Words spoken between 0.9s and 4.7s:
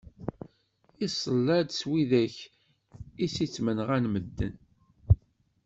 Iṣella-d s widak i s ttmenɣan medden.